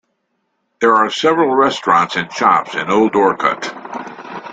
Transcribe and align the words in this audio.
There 0.79 0.95
are 0.95 1.11
several 1.11 1.53
restaurants 1.53 2.15
and 2.15 2.33
shops 2.33 2.73
in 2.73 2.89
Old 2.89 3.15
Orcutt. 3.15 3.71